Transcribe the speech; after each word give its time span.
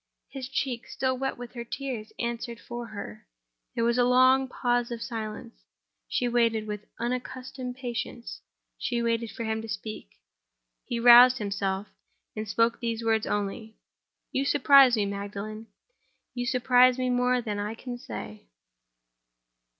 His 0.29 0.49
cheek, 0.49 0.87
still 0.87 1.15
wet 1.15 1.37
with 1.37 1.53
her 1.53 1.63
tears, 1.63 2.11
answered 2.17 2.59
for 2.59 2.87
her. 2.87 3.27
There 3.75 3.83
was 3.83 3.99
a 3.99 4.03
long 4.03 4.47
pause 4.47 4.89
of 4.89 4.99
silence; 4.99 5.53
she 6.07 6.27
waited—with 6.27 6.87
unaccustomed 6.99 7.75
patience, 7.75 8.41
she 8.79 9.03
waited 9.03 9.29
for 9.29 9.43
him 9.43 9.61
to 9.61 9.69
speak. 9.69 10.09
He 10.85 10.99
roused 10.99 11.37
himself, 11.37 11.87
and 12.35 12.47
spoke 12.49 12.79
these 12.79 13.03
words 13.05 13.27
only: 13.27 13.75
"You 14.31 14.43
surprise 14.43 14.95
me, 14.95 15.05
Magdalen; 15.05 15.67
you 16.33 16.47
surprise 16.47 16.97
me 16.97 17.11
more 17.11 17.39
than 17.39 17.59
I 17.59 17.75
can 17.75 17.99
say." 17.99 18.47